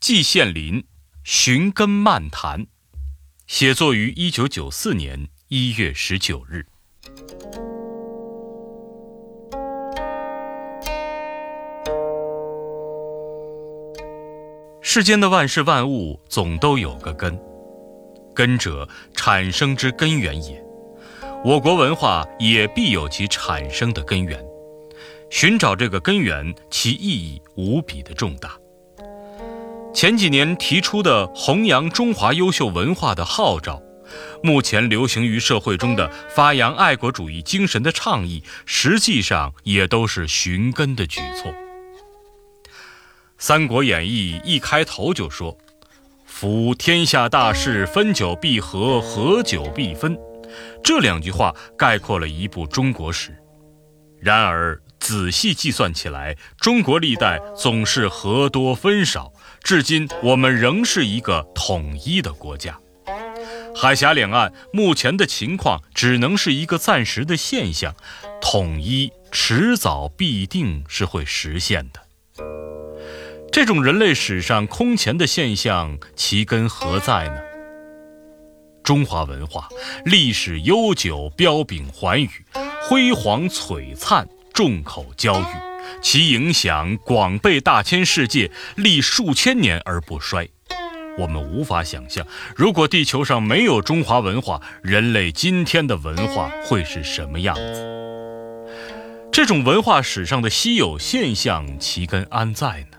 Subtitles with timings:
[0.00, 0.80] 季羡林
[1.24, 2.60] 《寻根漫谈》，
[3.46, 6.64] 写作于一九九四年一月十九日。
[14.80, 17.38] 世间的万事万物总都有个根，
[18.34, 20.64] 根者产生之根源也。
[21.44, 24.42] 我国文化也必有其产生的根源，
[25.28, 28.58] 寻找这个根源，其意义无比的重大。
[29.92, 33.82] 前几年提出的弘扬中华优秀文化的号召，
[34.42, 41.50] 目前流行于社会中的发扬爱国主义精神的倡议，实际上也都是寻根的举措。
[43.36, 45.58] 《三国演义》一开头就说
[46.24, 50.16] ：“夫天下大事，分久必合，合久必分。”
[50.84, 53.36] 这两句话概括了一部中国史。
[54.20, 59.32] 然而仔细计算起来，中国历代总是和多分少。
[59.60, 62.78] 至今，我们仍是一个统一的国家。
[63.74, 67.92] 海峡两岸目前的情况只能是一个暂时的现象，
[68.40, 72.44] 统一迟早必定是会实现的。
[73.50, 77.40] 这种人类史上空前的现象，其根何在呢？
[78.84, 79.68] 中华文化
[80.04, 82.30] 历史悠久，彪炳寰宇，
[82.88, 84.28] 辉煌璀璨，
[84.60, 85.44] 众口交育。
[86.02, 90.50] 其影响广被大千世界，历数千年而不衰。
[91.16, 98.76] 我们无法想象，如果地球上没有中华文化，人类今天的文化会是什么样子？
[99.32, 102.98] 这种文化史上的稀有现象，其根安在呢？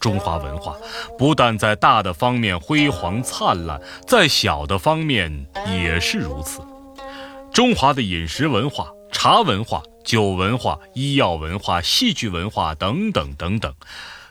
[0.00, 0.74] 中华文化
[1.18, 6.62] 不但在大的方面辉煌灿烂，在小的方面也是如此。
[7.52, 9.82] 中华的饮食文化、茶文化。
[10.04, 13.74] 酒文化、医药文化、戏剧文化等等等等，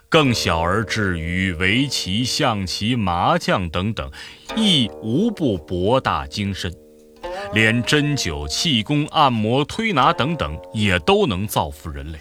[0.08, 4.10] 更小而至于围棋、象棋、麻将等等，
[4.56, 6.74] 亦无不博大精深。
[7.54, 12.20] 连针灸、气功、按摩、推拿等等，也都能造福人类。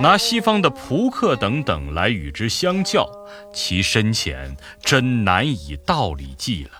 [0.00, 3.08] 拿西方的扑克等等来与之相较，
[3.52, 6.70] 其深浅真难以道理计了。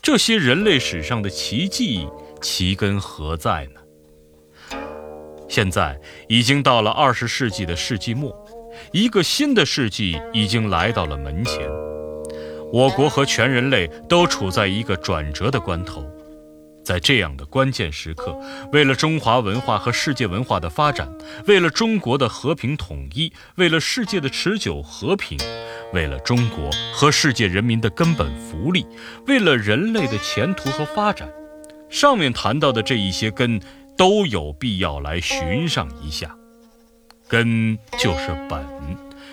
[0.00, 2.06] 这些人类史上的奇迹，
[2.40, 3.80] 其根何在呢？
[5.48, 5.98] 现在
[6.28, 8.34] 已经到了二十世纪的世纪末，
[8.92, 11.68] 一个新的世纪已经来到了门前。
[12.72, 16.04] 我国和全人类都处在一个转折的关头，
[16.82, 18.36] 在这样的关键时刻，
[18.72, 21.08] 为了中华文化和世界文化的发展，
[21.46, 25.38] 为了中国的和平统一，为了世界的持久和平，
[25.92, 28.84] 为了中国和世界人民的根本福利，
[29.28, 31.28] 为了人类的前途和发展，
[31.88, 33.60] 上面谈到的这一些根。
[33.96, 36.36] 都有必要来寻上一下，
[37.28, 38.64] 根就是本，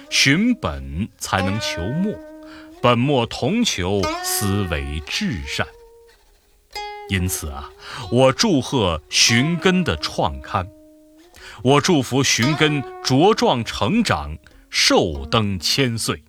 [0.09, 2.13] 寻本才能求末，
[2.81, 5.67] 本末同求，思维至善。
[7.09, 7.69] 因此啊，
[8.09, 10.69] 我祝贺寻根的创刊，
[11.61, 14.37] 我祝福寻根茁壮成长，
[14.69, 16.23] 寿登千岁。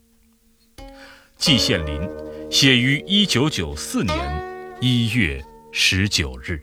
[1.37, 2.11] 季羡林，
[2.51, 5.41] 写于一九九四年一月
[5.73, 6.61] 十九日。